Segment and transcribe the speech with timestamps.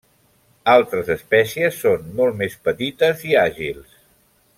[0.75, 3.93] Altres espècies són molt més petites i àgils.